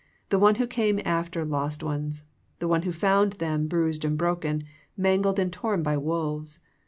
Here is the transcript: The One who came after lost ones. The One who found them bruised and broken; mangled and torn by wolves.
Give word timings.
The 0.29 0.39
One 0.39 0.55
who 0.55 0.65
came 0.65 0.99
after 1.05 1.45
lost 1.45 1.83
ones. 1.83 2.23
The 2.57 2.67
One 2.67 2.81
who 2.81 2.91
found 2.91 3.33
them 3.33 3.67
bruised 3.67 4.03
and 4.03 4.17
broken; 4.17 4.63
mangled 4.97 5.37
and 5.37 5.53
torn 5.53 5.83
by 5.83 5.95
wolves. 5.95 6.59